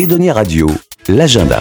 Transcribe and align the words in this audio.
Edonia 0.00 0.32
Radio, 0.32 0.66
l'agenda. 1.08 1.60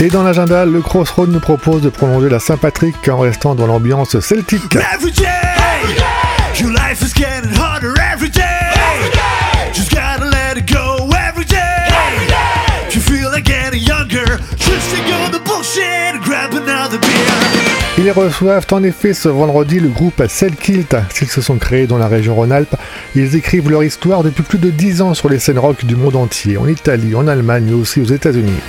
Et 0.00 0.08
dans 0.08 0.24
l'agenda, 0.24 0.64
le 0.64 0.80
Crossroad 0.80 1.30
nous 1.30 1.38
propose 1.38 1.82
de 1.82 1.88
prolonger 1.88 2.28
la 2.28 2.40
Saint-Patrick 2.40 3.08
en 3.08 3.18
restant 3.18 3.54
dans 3.54 3.68
l'ambiance 3.68 4.18
celtique. 4.18 4.76
Ils 18.04 18.10
reçoivent 18.10 18.66
en 18.70 18.82
effet 18.82 19.14
ce 19.14 19.30
vendredi 19.30 19.80
le 19.80 19.88
groupe 19.88 20.22
Selkilt. 20.28 20.94
S'ils 21.08 21.30
se 21.30 21.40
sont 21.40 21.56
créés 21.56 21.86
dans 21.86 21.96
la 21.96 22.06
région 22.06 22.34
Rhône-Alpes, 22.34 22.76
ils 23.16 23.34
écrivent 23.34 23.70
leur 23.70 23.82
histoire 23.82 24.22
depuis 24.22 24.42
plus 24.42 24.58
de 24.58 24.68
10 24.68 25.00
ans 25.00 25.14
sur 25.14 25.30
les 25.30 25.38
scènes 25.38 25.58
rock 25.58 25.86
du 25.86 25.96
monde 25.96 26.14
entier, 26.14 26.58
en 26.58 26.68
Italie, 26.68 27.14
en 27.14 27.26
Allemagne, 27.26 27.64
mais 27.66 27.72
aussi 27.72 28.02
aux 28.02 28.04
États-Unis. 28.04 28.60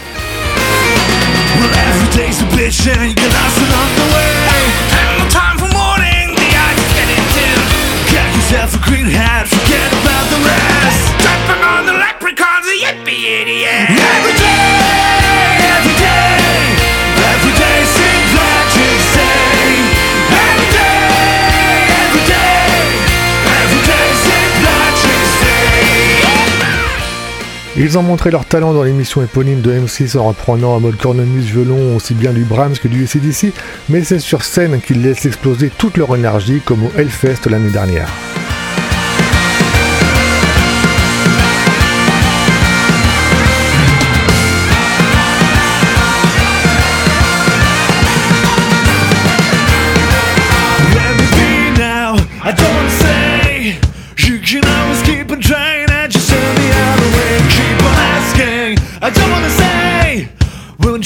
Ils 27.77 27.97
ont 27.97 28.03
montré 28.03 28.31
leur 28.31 28.45
talent 28.45 28.73
dans 28.73 28.83
l'émission 28.83 29.21
éponyme 29.21 29.59
de 29.59 29.73
M6 29.73 30.17
en 30.17 30.29
reprenant 30.29 30.77
un 30.77 30.79
mode 30.79 30.95
cornemuse 30.95 31.47
violon 31.47 31.97
aussi 31.97 32.13
bien 32.13 32.31
du 32.31 32.45
Brahms 32.45 32.77
que 32.77 32.87
du 32.87 33.05
CDC, 33.05 33.51
mais 33.89 34.01
c'est 34.05 34.19
sur 34.19 34.43
scène 34.43 34.79
qu'ils 34.79 35.01
laissent 35.01 35.25
exploser 35.25 35.69
toute 35.77 35.97
leur 35.97 36.15
énergie 36.15 36.61
comme 36.63 36.85
au 36.85 36.91
Hellfest 36.97 37.49
l'année 37.49 37.71
dernière. 37.71 38.09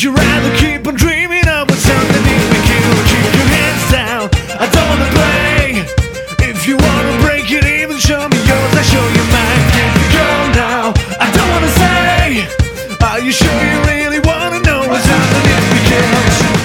You 0.10 0.16
rather 0.16 0.58
keep 0.58 0.88
on 0.88 0.96
dreaming 0.96 1.49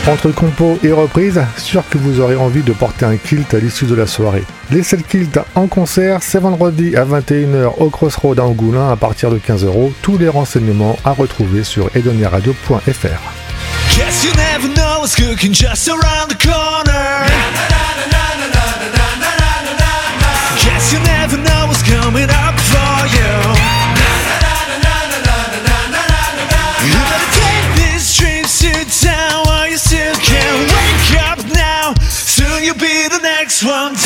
Entre 0.06 0.30
compo 0.32 0.78
et 0.82 0.92
reprise, 0.92 1.40
sûr 1.56 1.82
que 1.88 1.96
vous 1.96 2.20
aurez 2.20 2.36
envie 2.36 2.62
de 2.62 2.72
porter 2.72 3.06
un 3.06 3.16
kilt 3.16 3.54
à 3.54 3.58
l'issue 3.58 3.86
de 3.86 3.94
la 3.94 4.06
soirée. 4.06 4.44
Les 4.70 4.82
Cell 4.82 5.02
Kilt 5.02 5.38
en 5.54 5.66
concert, 5.66 6.22
c'est 6.22 6.40
vendredi 6.40 6.94
à 6.94 7.06
21h 7.06 7.78
au 7.78 7.88
Crossroad 7.88 8.38
à 8.38 8.44
Angoulin 8.44 8.90
à 8.90 8.96
partir 8.96 9.30
de 9.30 9.38
15 9.38 9.64
euros. 9.64 9.94
Tous 10.02 10.18
les 10.18 10.28
renseignements 10.28 10.98
à 11.06 11.12
retrouver 11.12 11.64
sur 11.64 11.88
edoniaradio.fr. 11.96 13.22
next 33.54 33.64
one 33.64 34.03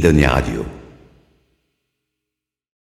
down. 0.00 0.12
Edonia 0.12 0.34
Radio. 0.34 0.81